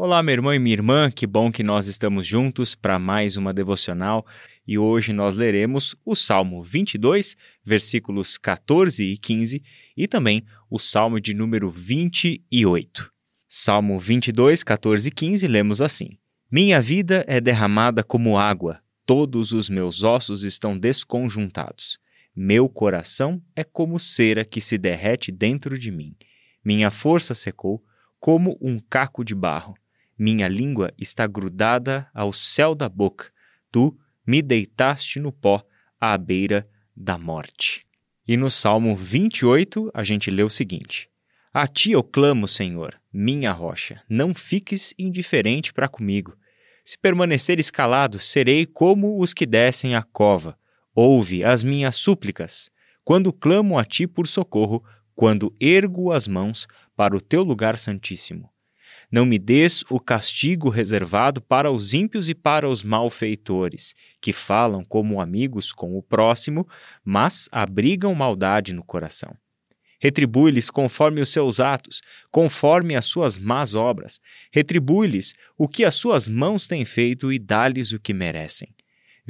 [0.00, 3.52] Olá, meu irmão e minha irmã, que bom que nós estamos juntos para mais uma
[3.52, 4.24] devocional
[4.64, 9.60] e hoje nós leremos o Salmo 22, versículos 14 e 15
[9.96, 13.12] e também o Salmo de número 28.
[13.48, 16.10] Salmo 22, 14 e 15 lemos assim:
[16.48, 21.98] Minha vida é derramada como água, todos os meus ossos estão desconjuntados.
[22.36, 26.14] Meu coração é como cera que se derrete dentro de mim.
[26.64, 27.82] Minha força secou
[28.20, 29.74] como um caco de barro.
[30.18, 33.30] Minha língua está grudada ao céu da boca.
[33.70, 33.96] Tu
[34.26, 35.64] me deitaste no pó,
[36.00, 37.86] à beira da morte.
[38.26, 41.08] E no Salmo 28, a gente lê o seguinte:
[41.54, 46.36] A ti eu clamo, Senhor, minha rocha, não fiques indiferente para comigo.
[46.84, 50.58] Se permaneceres calado, serei como os que descem à cova.
[50.94, 52.70] Ouve as minhas súplicas.
[53.04, 54.82] Quando clamo a ti por socorro,
[55.14, 56.66] quando ergo as mãos
[56.96, 58.50] para o teu lugar santíssimo.
[59.10, 64.84] Não me des o castigo reservado para os ímpios e para os malfeitores, que falam
[64.84, 66.68] como amigos com o próximo,
[67.04, 69.34] mas abrigam maldade no coração.
[70.00, 74.20] Retribui-lhes conforme os seus atos, conforme as suas más obras.
[74.52, 78.68] Retribui-lhes o que as suas mãos têm feito e dá-lhes o que merecem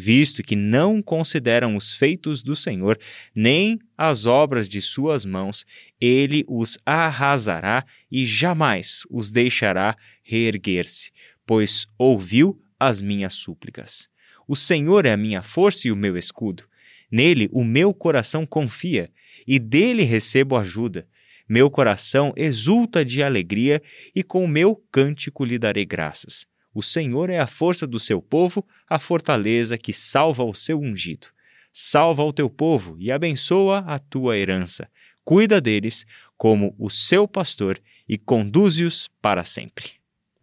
[0.00, 2.96] visto que não consideram os feitos do Senhor,
[3.34, 5.66] nem as obras de suas mãos,
[6.00, 11.10] ele os arrasará e jamais os deixará reerguer-se,
[11.44, 14.08] pois ouviu as minhas súplicas.
[14.46, 16.62] O Senhor é a minha força e o meu escudo.
[17.10, 19.10] Nele o meu coração confia,
[19.46, 21.08] e dele recebo ajuda.
[21.48, 23.82] Meu coração exulta de alegria,
[24.14, 26.46] e com o meu cântico lhe darei graças.
[26.74, 31.28] O Senhor é a força do seu povo, a fortaleza que salva o seu ungido.
[31.72, 34.88] Salva o teu povo e abençoa a tua herança.
[35.24, 39.92] Cuida deles como o seu pastor e conduze-os para sempre.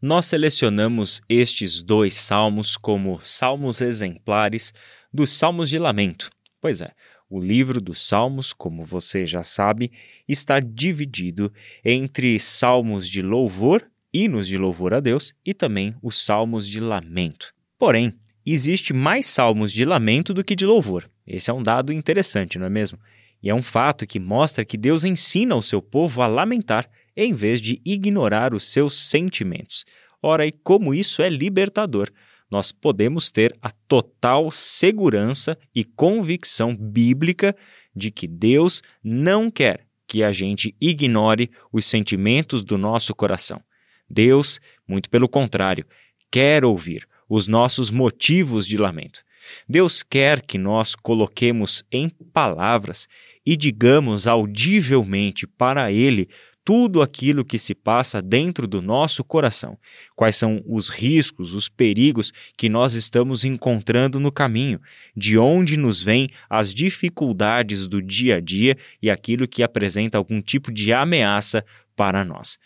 [0.00, 4.72] Nós selecionamos estes dois salmos como salmos exemplares
[5.12, 6.30] dos salmos de lamento.
[6.60, 6.92] Pois é,
[7.28, 9.90] o livro dos Salmos, como você já sabe,
[10.28, 11.52] está dividido
[11.84, 13.84] entre salmos de louvor
[14.16, 17.52] hinos de louvor a Deus e também os salmos de lamento.
[17.78, 21.10] Porém, existe mais salmos de lamento do que de louvor.
[21.26, 22.98] Esse é um dado interessante, não é mesmo?
[23.42, 27.34] E é um fato que mostra que Deus ensina o seu povo a lamentar em
[27.34, 29.84] vez de ignorar os seus sentimentos.
[30.22, 32.10] Ora, e como isso é libertador,
[32.50, 37.54] nós podemos ter a total segurança e convicção bíblica
[37.94, 43.60] de que Deus não quer que a gente ignore os sentimentos do nosso coração.
[44.08, 45.84] Deus, muito pelo contrário,
[46.30, 49.24] quer ouvir os nossos motivos de lamento.
[49.68, 53.08] Deus quer que nós coloquemos em palavras
[53.44, 56.28] e digamos audivelmente para Ele
[56.66, 59.78] tudo aquilo que se passa dentro do nosso coração.
[60.16, 64.80] Quais são os riscos, os perigos que nós estamos encontrando no caminho,
[65.16, 70.42] de onde nos vêm as dificuldades do dia a dia e aquilo que apresenta algum
[70.42, 72.58] tipo de ameaça para nós.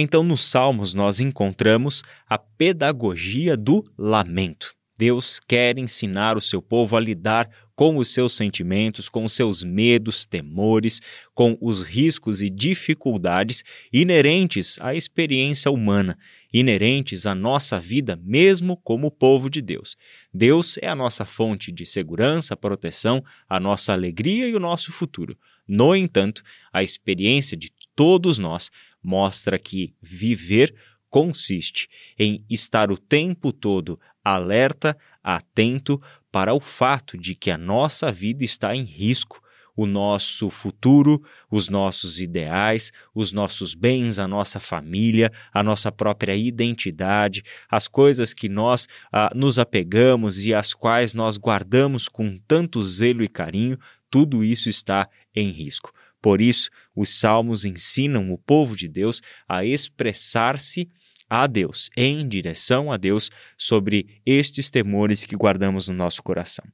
[0.00, 4.72] Então, nos Salmos, nós encontramos a pedagogia do lamento.
[4.96, 9.64] Deus quer ensinar o seu povo a lidar com os seus sentimentos, com os seus
[9.64, 11.00] medos, temores,
[11.34, 16.16] com os riscos e dificuldades inerentes à experiência humana,
[16.52, 19.96] inerentes à nossa vida, mesmo como povo de Deus.
[20.32, 25.36] Deus é a nossa fonte de segurança, proteção, a nossa alegria e o nosso futuro.
[25.66, 26.42] No entanto,
[26.72, 28.70] a experiência de todos nós
[29.02, 30.74] mostra que viver
[31.08, 31.88] consiste
[32.18, 36.00] em estar o tempo todo alerta, atento
[36.30, 39.42] para o fato de que a nossa vida está em risco,
[39.78, 46.34] o nosso futuro, os nossos ideais, os nossos bens, a nossa família, a nossa própria
[46.34, 52.82] identidade, as coisas que nós ah, nos apegamos e as quais nós guardamos com tanto
[52.82, 53.78] zelo e carinho,
[54.10, 55.92] tudo isso está em risco.
[56.20, 60.88] Por isso, os salmos ensinam o povo de Deus a expressar-se
[61.28, 66.64] a Deus, em direção a Deus, sobre estes temores que guardamos no nosso coração.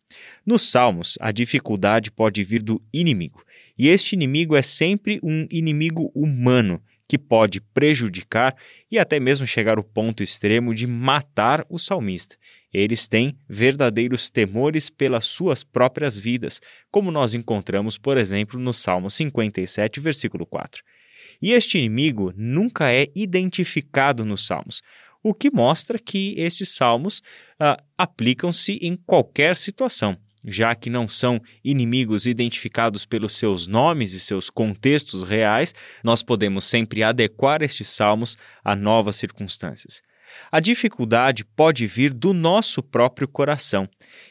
[0.47, 3.45] Nos Salmos, a dificuldade pode vir do inimigo,
[3.77, 8.57] e este inimigo é sempre um inimigo humano que pode prejudicar
[8.91, 12.37] e até mesmo chegar ao ponto extremo de matar o salmista.
[12.75, 16.61] Eles têm verdadeiros temores pelas suas próprias vidas,
[16.91, 20.83] como nós encontramos, por exemplo, no Salmo 57, versículo 4.
[21.41, 24.83] E este inimigo nunca é identificado nos Salmos,
[25.23, 27.23] o que mostra que estes salmos
[27.59, 34.21] ah, aplicam-se em qualquer situação já que não são inimigos identificados pelos seus nomes e
[34.21, 40.03] seus contextos reais, nós podemos sempre adequar estes salmos a novas circunstâncias.
[40.51, 43.89] A dificuldade pode vir do nosso próprio coração,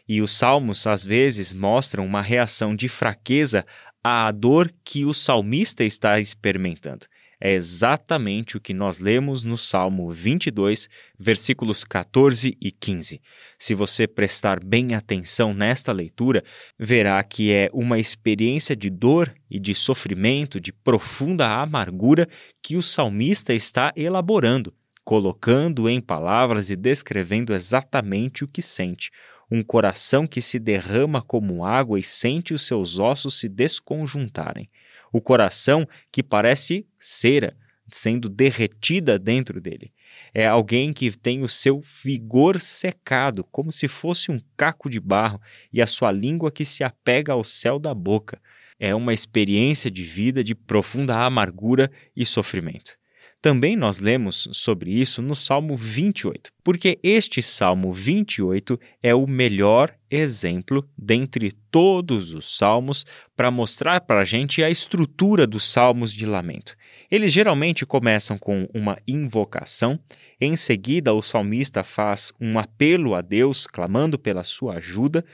[0.07, 3.65] e os salmos às vezes mostram uma reação de fraqueza
[4.03, 7.05] à dor que o salmista está experimentando.
[7.45, 10.87] É exatamente o que nós lemos no Salmo 22,
[11.19, 13.21] versículos 14 e 15.
[13.59, 16.41] Se você prestar bem atenção nesta leitura,
[16.79, 22.29] verá que é uma experiência de dor e de sofrimento, de profunda amargura
[22.61, 24.73] que o salmista está elaborando,
[25.03, 29.11] colocando em palavras e descrevendo exatamente o que sente
[29.51, 34.67] um coração que se derrama como água e sente os seus ossos se desconjuntarem
[35.11, 37.55] o coração que parece cera
[37.87, 39.93] sendo derretida dentro dele.
[40.33, 45.39] É alguém que tem o seu vigor secado, como se fosse um caco de barro,
[45.71, 48.41] e a sua língua que se apega ao céu da boca.
[48.79, 52.97] É uma experiência de vida de profunda amargura e sofrimento.
[53.43, 59.93] Também nós lemos sobre isso no Salmo 28, porque este Salmo 28 é o melhor
[60.09, 63.05] exemplo dentre todos os salmos
[63.35, 66.73] para mostrar para a gente a estrutura dos salmos de lamento.
[67.11, 69.99] Eles geralmente começam com uma invocação,
[70.39, 75.25] em seguida, o salmista faz um apelo a Deus, clamando pela sua ajuda.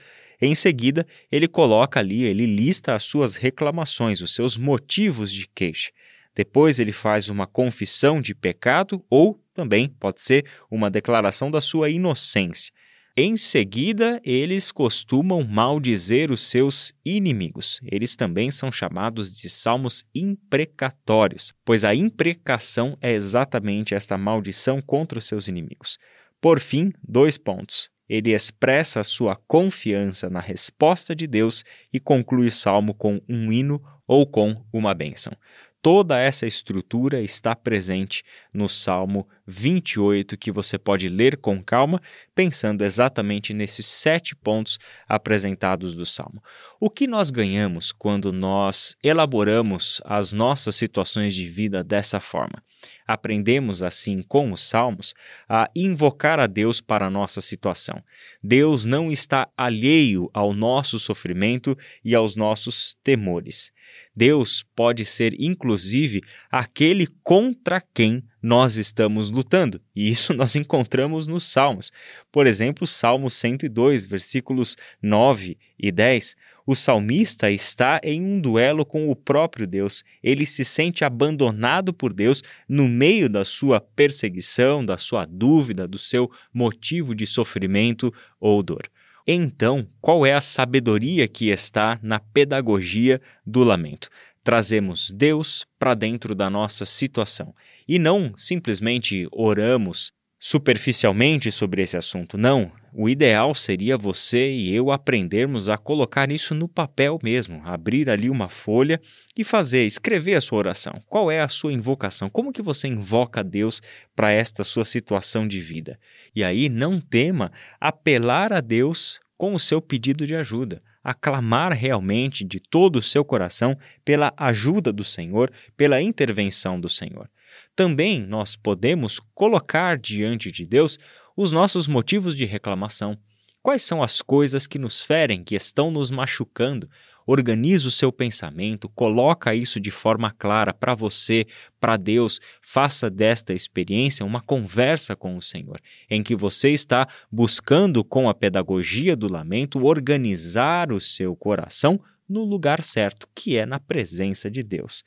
[0.42, 5.92] Em seguida, ele coloca ali, ele lista as suas reclamações, os seus motivos de queixa.
[6.40, 11.90] Depois ele faz uma confissão de pecado ou também pode ser uma declaração da sua
[11.90, 12.72] inocência.
[13.14, 17.78] Em seguida, eles costumam maldizer os seus inimigos.
[17.84, 25.18] Eles também são chamados de salmos imprecatórios, pois a imprecação é exatamente esta maldição contra
[25.18, 25.98] os seus inimigos.
[26.40, 27.90] Por fim, dois pontos.
[28.08, 33.52] Ele expressa a sua confiança na resposta de Deus e conclui o salmo com um
[33.52, 33.78] hino
[34.10, 35.32] ou com uma bênção.
[35.82, 38.22] Toda essa estrutura está presente
[38.52, 42.02] no Salmo 28, que você pode ler com calma,
[42.34, 44.78] pensando exatamente nesses sete pontos
[45.08, 46.42] apresentados do Salmo.
[46.78, 52.62] O que nós ganhamos quando nós elaboramos as nossas situações de vida dessa forma?
[53.06, 55.14] Aprendemos, assim, com os Salmos,
[55.48, 58.02] a invocar a Deus para a nossa situação.
[58.42, 63.72] Deus não está alheio ao nosso sofrimento e aos nossos temores.
[64.14, 69.80] Deus pode ser, inclusive, aquele contra quem nós estamos lutando.
[69.94, 71.92] E isso nós encontramos nos Salmos.
[72.30, 76.36] Por exemplo, Salmo 102, versículos 9 e 10.
[76.70, 80.04] O salmista está em um duelo com o próprio Deus.
[80.22, 85.98] Ele se sente abandonado por Deus no meio da sua perseguição, da sua dúvida, do
[85.98, 88.88] seu motivo de sofrimento ou dor.
[89.26, 94.08] Então, qual é a sabedoria que está na pedagogia do lamento?
[94.44, 97.52] Trazemos Deus para dentro da nossa situação
[97.88, 102.38] e não simplesmente oramos superficialmente sobre esse assunto.
[102.38, 108.10] Não, o ideal seria você e eu aprendermos a colocar isso no papel mesmo, abrir
[108.10, 109.00] ali uma folha
[109.36, 111.00] e fazer, escrever a sua oração.
[111.06, 112.28] Qual é a sua invocação?
[112.28, 113.80] Como que você invoca Deus
[114.16, 115.98] para esta sua situação de vida?
[116.34, 122.44] E aí não tema apelar a Deus com o seu pedido de ajuda, aclamar realmente
[122.44, 127.30] de todo o seu coração pela ajuda do Senhor, pela intervenção do Senhor.
[127.74, 130.98] Também nós podemos colocar diante de Deus
[131.36, 133.18] os nossos motivos de reclamação.
[133.62, 136.88] Quais são as coisas que nos ferem, que estão nos machucando?
[137.26, 141.46] Organize o seu pensamento, coloca isso de forma clara para você,
[141.78, 142.40] para Deus.
[142.62, 148.34] Faça desta experiência uma conversa com o Senhor, em que você está buscando, com a
[148.34, 154.62] pedagogia do lamento, organizar o seu coração no lugar certo, que é na presença de
[154.62, 155.04] Deus.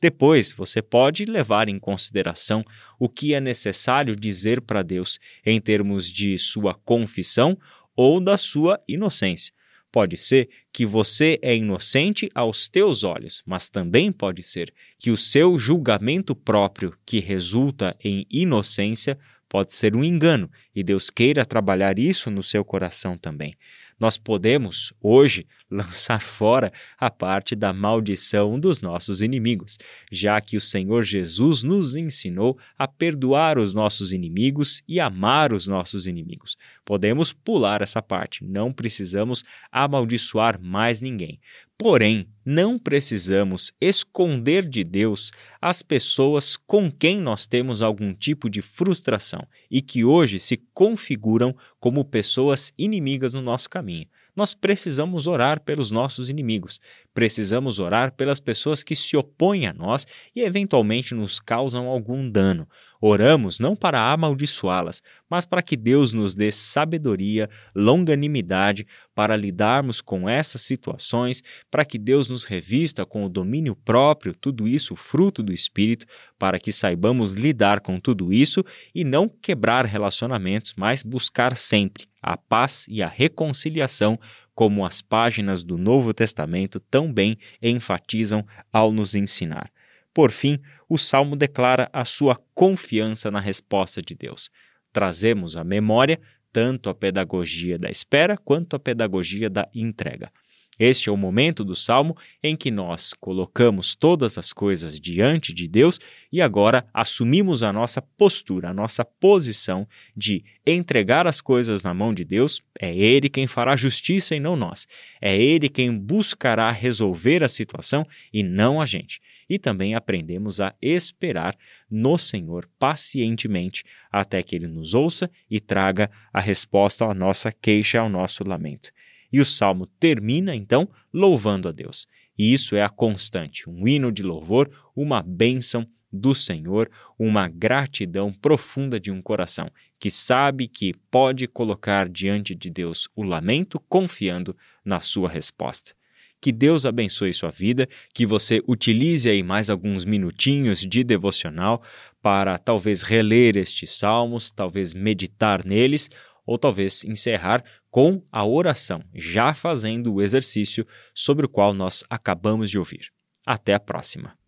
[0.00, 2.64] Depois, você pode levar em consideração
[2.98, 7.58] o que é necessário dizer para Deus em termos de sua confissão
[7.94, 9.52] ou da sua inocência.
[9.92, 15.16] Pode ser que você é inocente aos teus olhos, mas também pode ser que o
[15.16, 21.98] seu julgamento próprio, que resulta em inocência, pode ser um engano e Deus queira trabalhar
[21.98, 23.56] isso no seu coração também.
[24.00, 29.78] Nós podemos, hoje, lançar fora a parte da maldição dos nossos inimigos,
[30.10, 35.66] já que o Senhor Jesus nos ensinou a perdoar os nossos inimigos e amar os
[35.66, 36.56] nossos inimigos.
[36.84, 41.38] Podemos pular essa parte, não precisamos amaldiçoar mais ninguém.
[41.80, 45.32] Porém, não precisamos esconder de Deus
[45.62, 51.56] as pessoas com quem nós temos algum tipo de frustração e que hoje se configuram
[51.78, 54.06] como pessoas inimigas no nosso caminho.
[54.36, 56.80] Nós precisamos orar pelos nossos inimigos,
[57.14, 60.06] precisamos orar pelas pessoas que se opõem a nós
[60.36, 62.68] e eventualmente nos causam algum dano.
[63.00, 70.28] Oramos não para amaldiçoá-las, mas para que Deus nos dê sabedoria, longanimidade para lidarmos com
[70.28, 75.52] essas situações, para que Deus nos revista com o domínio próprio, tudo isso fruto do
[75.52, 76.04] Espírito,
[76.38, 78.62] para que saibamos lidar com tudo isso
[78.94, 84.18] e não quebrar relacionamentos, mas buscar sempre a paz e a reconciliação,
[84.54, 89.70] como as páginas do Novo Testamento tão bem enfatizam ao nos ensinar.
[90.12, 90.58] Por fim,
[90.90, 94.50] o salmo declara a sua confiança na resposta de Deus.
[94.92, 96.20] Trazemos à memória
[96.52, 100.32] tanto a pedagogia da espera quanto a pedagogia da entrega.
[100.80, 105.68] Este é o momento do salmo em que nós colocamos todas as coisas diante de
[105.68, 106.00] Deus
[106.32, 112.12] e agora assumimos a nossa postura, a nossa posição de entregar as coisas na mão
[112.12, 112.62] de Deus.
[112.80, 114.88] É Ele quem fará justiça e não nós.
[115.20, 119.20] É Ele quem buscará resolver a situação e não a gente
[119.50, 121.56] e também aprendemos a esperar
[121.90, 127.98] no Senhor pacientemente até que Ele nos ouça e traga a resposta à nossa queixa,
[127.98, 128.92] ao nosso lamento.
[129.32, 132.06] E o salmo termina então louvando a Deus.
[132.38, 138.32] E isso é a constante, um hino de louvor, uma bênção do Senhor, uma gratidão
[138.32, 144.56] profunda de um coração que sabe que pode colocar diante de Deus o lamento confiando
[144.84, 145.92] na sua resposta.
[146.40, 151.82] Que Deus abençoe sua vida, que você utilize aí mais alguns minutinhos de devocional
[152.22, 156.08] para talvez reler estes salmos, talvez meditar neles,
[156.46, 162.70] ou talvez encerrar com a oração, já fazendo o exercício sobre o qual nós acabamos
[162.70, 163.10] de ouvir.
[163.46, 164.39] Até a próxima.